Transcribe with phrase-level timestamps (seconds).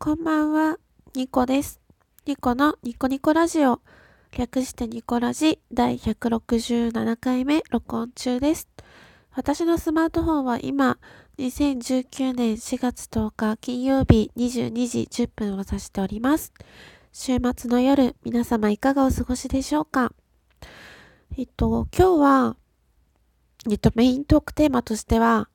[0.00, 0.78] こんばんは、
[1.16, 1.80] ニコです。
[2.24, 3.80] ニコのニコニコラジオ、
[4.30, 8.68] 略してニコラジ第167回目録音中です。
[9.34, 10.98] 私のスマートフォンは今、
[11.38, 16.52] 2019年4月10日金曜日22時10分を指しております。
[17.12, 20.12] 週末の夜、皆様いかがお過ごしでしょうか？
[21.36, 22.56] えっと、今日は、
[23.68, 25.48] えっと、メイントークテーマとしては、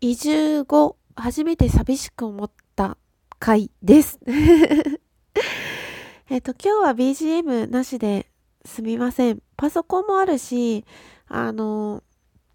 [0.00, 2.61] 移住後、初めて寂しく思った
[3.42, 4.20] 回です。
[6.30, 8.28] えっと、今日は BGM なしで
[8.64, 9.42] すみません。
[9.56, 10.84] パソコンもあるし、
[11.26, 12.04] あの、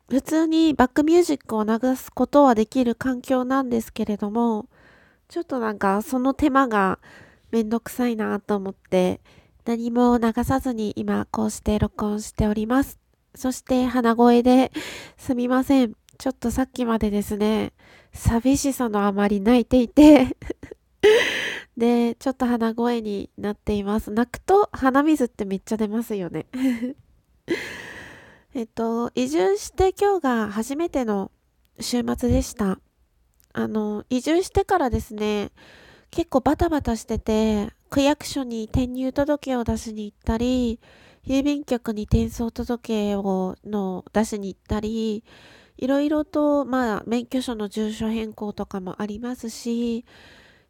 [0.08, 4.70] 普通にバックミュージックを流すことはできる環境なんですけれども、
[5.28, 7.00] ちょっとなんかその手間が
[7.52, 9.20] めんどくさいなと思って、
[9.66, 12.98] 何も流さずに今こうして録音しております。
[13.36, 14.72] そして鼻声で
[15.18, 15.96] すみません。
[16.18, 17.74] ちょっとさっきまでですね、
[18.14, 20.38] 寂しさのあまり泣いていて
[21.78, 24.12] で、ちょっと鼻声になっています。
[24.12, 26.48] 泣くと鼻水ってめっちゃ出ますよね。
[28.54, 31.32] えっと、移住して今日が初めての
[31.80, 32.80] 週末でした。
[33.54, 35.52] あの、移住してからですね、
[36.10, 40.80] 結構バタバタしてて、区役所に転入届を出しに行ったり、
[41.26, 45.24] 郵便局に転送届をの出しに行ったり、
[45.78, 50.06] いろいろと、まあ、免許証の住所変更とかもありますし、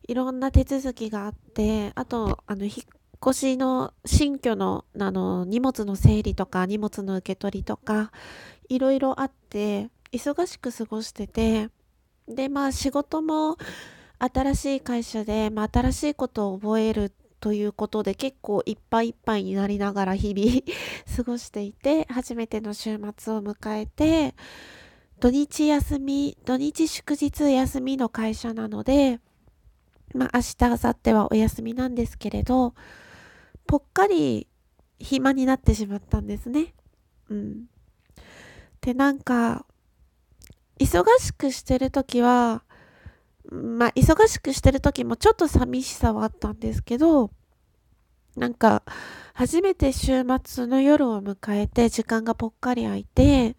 [0.07, 2.73] いろんな手続きがあって、あと、あの、引っ
[3.21, 8.11] 越しの新居の、あの、荷物の整理とか、荷物の受け取りとか、
[8.69, 11.69] いろいろあって、忙しく過ごしてて、
[12.27, 13.57] で、まあ、仕事も
[14.19, 20.61] 新しい会社で、まあ、新しいことを覚えるということで結構いっぱいいっぱいになりながら日々
[21.15, 24.35] 過ごしていて、初めての週末を迎えて、
[25.19, 29.19] 土日休み、土日祝日休みの会社なので、
[30.13, 32.73] まあ明日、明後日はお休みなんですけれど、
[33.65, 34.47] ぽっかり
[34.99, 36.73] 暇になってしまったんですね。
[37.29, 37.65] うん。
[38.81, 39.65] で、なんか、
[40.79, 42.63] 忙しくしてるときは、
[43.49, 47.31] まあ忙しくしてるときもちょっと寂しさはあったんですけど、
[48.35, 48.83] なんか、
[49.33, 53.55] 初めて週末の夜を迎えて時間がぽっかり空いて、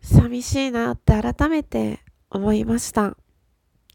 [0.00, 2.00] 寂しいなって改めて
[2.30, 3.16] 思いました。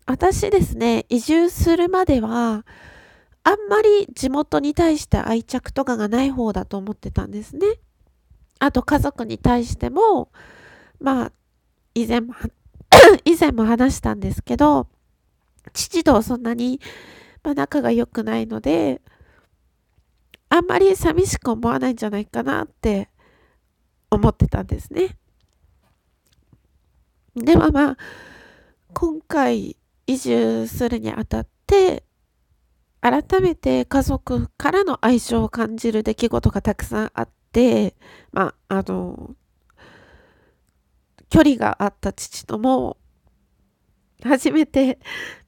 [0.07, 2.65] 私ですね、移住するまでは、
[3.43, 7.67] あんまり地元に対して愛着とかがない方だと思ってたんですね。
[8.59, 10.31] あと家族に対しても、
[11.01, 11.31] まあ、
[11.93, 12.33] 以前も、
[13.25, 14.87] 以前も話したんですけど、
[15.73, 16.79] 父とそんなに、
[17.43, 19.01] まあ、仲が良くないので、
[20.47, 23.09] あんまり寂しく思わないんじゃないかなって
[24.09, 25.17] 思ってたんですね。
[27.35, 27.97] でもまあ、
[28.93, 29.75] 今回
[30.07, 32.03] 移住するにあたって、
[33.01, 37.95] 改めて家族からの愛情を感じる出来事がたくさんあって、
[38.31, 39.35] まあ、あの、
[41.29, 42.97] 距離があった父とも、
[44.23, 44.97] 初めて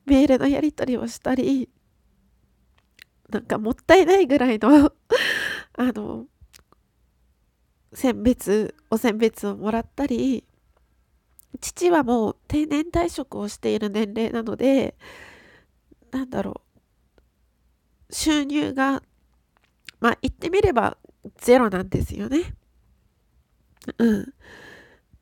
[0.06, 1.70] メールのやり取りをしたり、
[3.30, 4.92] なんかもったいないぐらいの
[5.74, 6.26] あの、
[7.94, 10.46] 選別、お選別をもらったり、
[11.62, 14.96] 父はもう定年退職をしている年齢なので、
[16.12, 16.62] なんだろ
[18.10, 19.04] う、収入が、
[20.00, 20.98] まあ言ってみれば
[21.38, 22.56] ゼロなんですよね。
[23.98, 24.34] うん。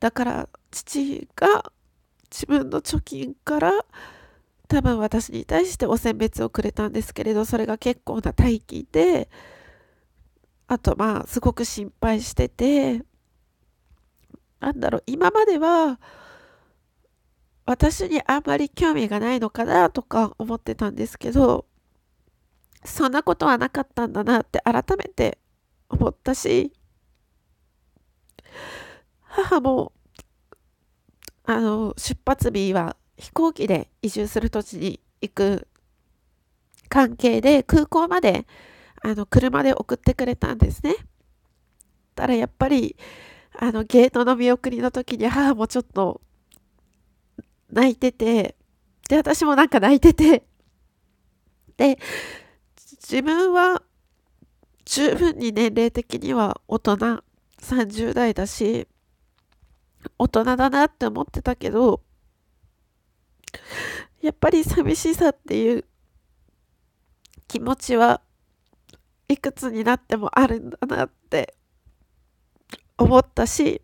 [0.00, 1.72] だから父が
[2.30, 3.72] 自分の貯金から
[4.68, 9.28] 多分私に対してお選別をくれたんですけれど、それが結構な大金で、
[10.66, 13.02] あとまあすごく心配してて、
[14.60, 16.00] なんだろう、今までは
[17.66, 21.66] 私にあんまり興味がないのかなとか思ってたんですけど、
[22.84, 25.38] そんなことはなかったんだなって改めて
[25.88, 26.72] 思ったし、
[29.20, 29.92] 母も、
[31.44, 35.68] あの、出発日は飛行機で移住する土地に行く
[36.88, 38.46] 関係で空港まで
[39.02, 40.96] あの車で送ってくれたんですね。
[42.14, 42.96] たらやっぱり
[43.60, 46.20] あのゲートの見送りの時に母もちょっと
[47.72, 48.54] 泣いてて
[49.08, 50.44] で私もなんか泣いてて
[51.76, 51.98] で
[53.02, 53.82] 自分は
[54.84, 56.96] 十分に年齢的には大人
[57.60, 58.86] 30代だし
[60.18, 62.00] 大人だなって思ってたけど
[64.22, 65.84] やっぱり寂しさっていう
[67.48, 68.20] 気持ちは
[69.26, 71.57] いくつになってもあるんだなって
[72.98, 73.80] 思ったし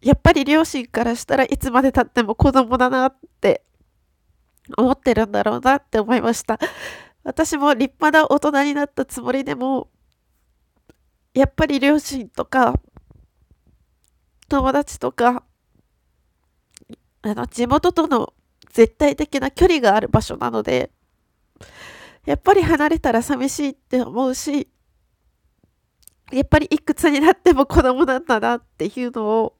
[0.00, 3.64] やっぱり両親からしたらいつまでたっても子供だなって
[4.76, 6.58] 思ってるんだろうなって思いました。
[7.24, 9.88] 私も立派な大人になったつもりでも、
[11.34, 12.74] やっぱり両親とか、
[14.48, 15.42] 友達とか、
[17.22, 18.32] あの、地元との
[18.72, 20.92] 絶対的な距離がある場所なので、
[22.26, 24.68] やっぱり離れたら寂しいって思うし、
[26.32, 29.56] やっぱりいくつになっても子供なんだなっていうのを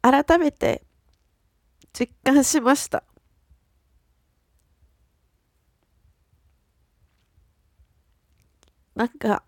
[0.00, 0.82] 改めて
[1.92, 3.04] 実感しました。
[8.94, 9.42] なんか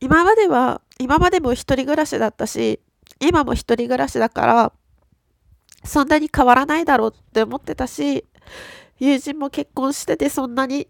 [0.00, 2.80] 今までは今までも一人暮らしだったし
[3.20, 4.72] 今も一人暮らしだから
[5.84, 8.24] そんなに変わらないだろうって思ってたし
[8.98, 10.88] 友人も結婚しててそんなに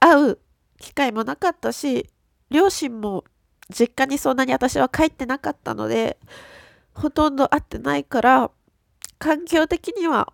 [0.00, 0.38] 会う
[0.78, 2.08] 機会もなかったし
[2.50, 3.24] 両親も
[3.70, 6.18] 実家にそんなに私は帰ってなかったので
[6.94, 8.50] ほとんど会ってないから
[9.18, 10.32] 環境的には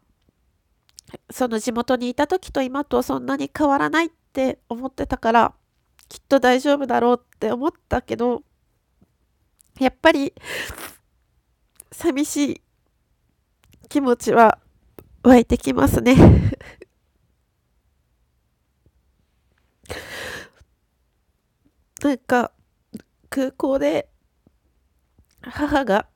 [1.31, 5.55] その地元にいた時と今とそんなに変わらないって思ってたから
[6.09, 8.43] きっと大丈夫だろうって思ったけど
[9.81, 10.33] やっぱり
[11.91, 12.61] 寂しい
[13.89, 14.59] 気持ちは
[15.23, 16.17] 湧いてきますね。
[22.05, 22.53] なんか
[23.31, 24.11] 空港で
[25.41, 26.07] 母が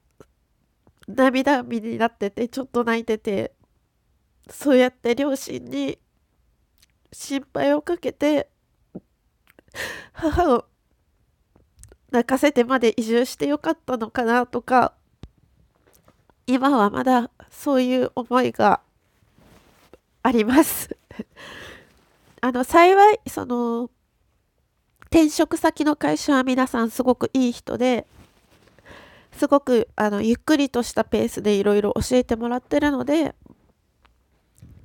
[1.08, 3.55] 涙目になっててちょっと泣いてて
[4.50, 5.99] そうやって両親に
[7.11, 8.50] 心配をかけて
[10.12, 10.67] 母を
[12.11, 14.93] 泣かせてまで移住してよかったのかなとか
[16.46, 18.82] 今はまだそういう思いが
[20.23, 20.94] あります。
[22.43, 23.90] あの幸いその
[25.11, 28.07] 転職先の会社は皆さんすごくいい人で
[29.33, 33.35] すごくあのゆっくりとしたペースでいろいろ教えてもらってるので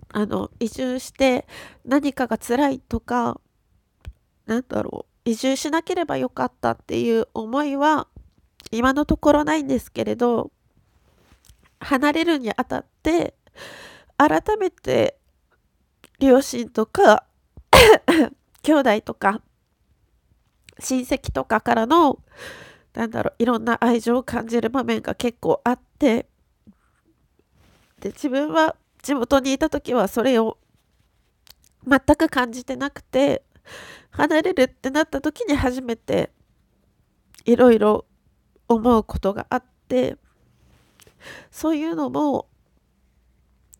[0.09, 1.45] あの移住して
[1.85, 3.41] 何かが辛いとか
[4.45, 8.07] なんだろう移住しなければよかったっていう思いは
[8.71, 10.51] 今のところないんですけれど
[11.79, 13.33] 離れるにあたって
[14.17, 15.17] 改めて
[16.19, 17.25] 両親とか
[18.61, 19.41] 兄弟とか
[20.79, 22.19] 親戚とかからの
[22.93, 26.27] なんだろういろんな愛情を感じる場面が結構あって
[27.99, 30.57] で自分は地元にいた時はそれを
[31.87, 33.43] 全く感じてなくて
[34.11, 36.31] 離れるってなった時に初めて
[37.45, 38.05] いろいろ
[38.67, 40.17] 思うことがあって
[41.51, 42.47] そういうのも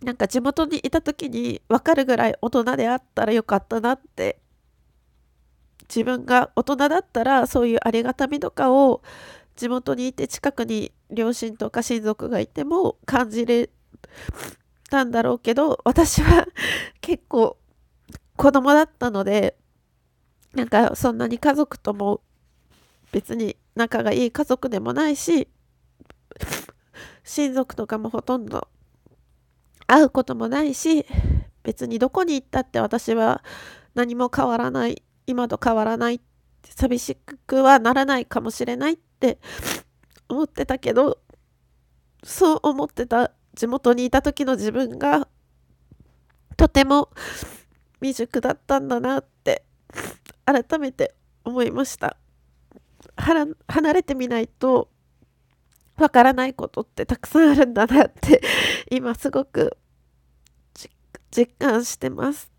[0.01, 4.39] なんか地元にいた時に分かるぐらい大人であったらよかったなって
[5.89, 9.01] 自分が大人だったらそういうありがたみとかを
[9.55, 13.69] 地元にいて近くに両親とか親族がいても感じれ
[14.89, 16.47] たんだろうけど私は
[17.01, 17.57] 結構
[18.35, 19.57] 子供だったので
[20.53, 22.21] なんかそんなに家族とも
[23.11, 25.47] 別に仲がいい家族でもないし
[27.23, 28.67] 親族とかもほとんど
[29.87, 31.05] 会うこともないし
[31.63, 33.43] 別にどこに行ったって私は
[33.95, 36.21] 何も変わらない今と変わらない
[36.63, 37.15] 寂し
[37.47, 39.39] くはならないかもしれないって
[40.29, 41.19] 思ってたけど
[42.23, 45.27] そう思ってた地元にいた時の自分が
[46.57, 47.09] とても
[48.01, 49.63] 未熟だったんだなって
[50.45, 52.17] 改めて思いました。
[53.15, 54.89] 離れてみないと
[55.97, 58.41] わからないことってたくさんあるんだなって
[58.89, 59.77] 今すごく
[61.31, 62.52] 実感してます。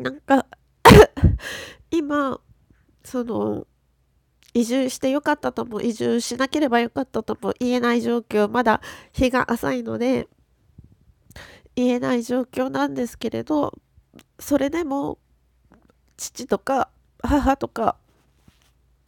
[0.00, 0.20] なん。
[0.20, 0.46] か
[1.90, 2.40] 今
[3.04, 3.66] その
[4.54, 8.80] 移住してよかったとも移住しなければよかったとも言えない状況まだ
[9.12, 10.28] 日が浅いので
[11.76, 13.78] 言えない状況なんですけれど
[14.38, 15.18] それでも
[16.16, 16.90] 父とか
[17.22, 17.96] 母とか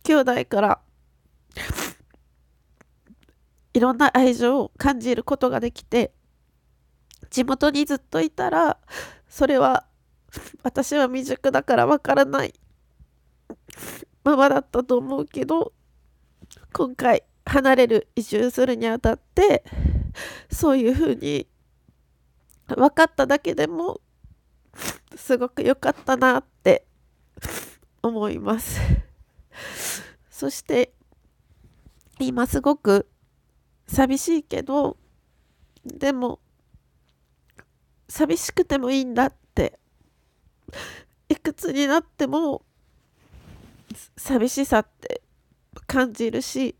[0.05, 0.81] 兄弟から
[3.75, 6.13] いろんな愛情を感じることができて
[7.31, 8.79] 地元にずっといたら
[9.29, 9.87] それは
[10.63, 12.55] 私は未熟だからわからない。
[14.25, 15.73] ままだったと思うけど
[16.73, 19.65] 今回離れる移住するにあたって
[20.51, 21.49] そういうふうに
[22.69, 24.01] 分かっただけでも
[25.17, 26.87] すごく良かったなって
[28.03, 28.81] 思います。
[30.31, 30.93] そして
[32.19, 33.09] 今すごく
[33.87, 34.97] 寂しいけど
[35.85, 36.41] でも
[38.09, 39.35] 寂しくてもいいんだっ
[41.29, 42.63] いくつになっても
[44.17, 45.23] 寂しさって
[45.87, 46.77] 感じるし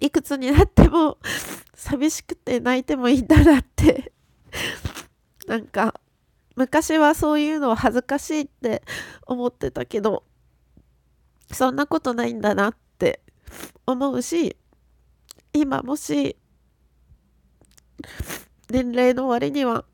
[0.00, 1.18] いくつになっても
[1.74, 4.12] 寂しくて泣いてもいいんだなって。
[5.46, 5.94] なんか
[6.56, 8.82] 昔はそういうのは恥ずかしいって
[9.26, 10.24] 思ってたけど
[11.52, 13.20] そんなことないんだなって
[13.86, 14.56] 思うし
[15.52, 16.36] 今もし
[18.68, 19.84] 年齢の割には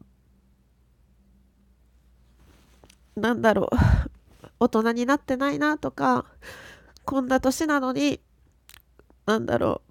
[3.17, 3.77] なんだろう。
[4.61, 6.25] 大人になってないなとか
[7.05, 8.21] こんな年なのに
[9.27, 9.83] なんだろ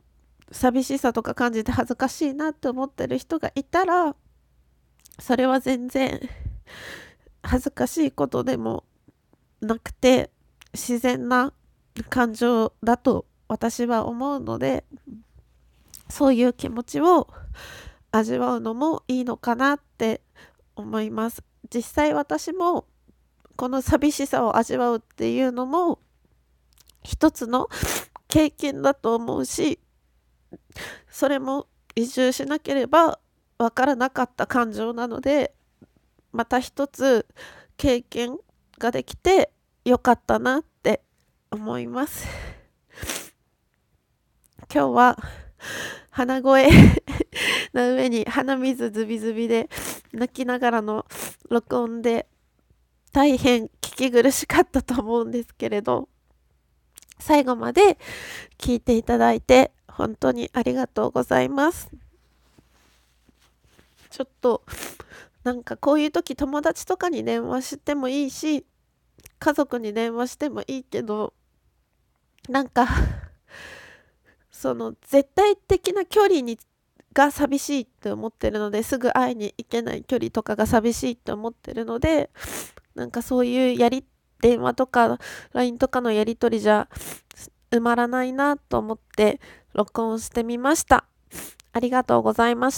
[0.50, 0.54] う。
[0.54, 4.16] 寂しさとか感じて恥ずかしいなって思ってる人がいたら
[5.18, 6.20] それは全然
[7.42, 8.84] 恥ずかしいことでも
[9.62, 10.30] なくて
[10.74, 11.54] 自然な
[12.10, 14.84] 感情だと私は思うので
[16.10, 17.30] そういう気持ちを
[18.12, 20.22] 味わうのもいいのかなって
[20.76, 21.44] 思います。
[21.74, 22.86] 実際私も
[23.62, 26.00] この寂しさを味わうっていうのも
[27.04, 27.70] 一つの
[28.28, 29.78] 経験だと思うし
[31.12, 33.20] それも移住しなければ
[33.60, 35.54] わからなかった感情なので
[36.32, 37.28] また一つ
[37.78, 38.40] 経験
[38.80, 39.54] ができて
[39.86, 41.04] よかったなって
[41.52, 42.26] 思います。
[44.74, 45.20] 今日は
[46.10, 46.68] 鼻声
[47.76, 49.70] の上に鼻水ズビズビで
[50.14, 51.06] 泣きながらの
[51.48, 52.28] 録音で
[53.14, 56.08] 大変聞き苦しかったと思うんですけれど
[57.20, 57.98] 最後まで
[58.58, 61.92] 聞いていただいて本当にありがとうございます。
[64.10, 64.64] ちょっと
[65.44, 68.66] なんかこういう時友達とかに電話してもいいし
[69.40, 71.34] 家族に電話してもいいけど
[72.50, 72.88] なんか
[74.52, 76.60] その絶対的な距離に
[77.14, 82.30] が寂しいって思ってるのですぐ会いに行けない距離とかが寂しいって思ってるので
[82.96, 84.06] なんかそういうやり
[84.42, 85.20] 電話とか
[85.54, 86.90] LINE とかのやり取りじゃ
[87.72, 89.40] 埋まらないなと思って
[89.74, 91.06] 録音してみました。
[91.74, 92.70] ありがとうございました。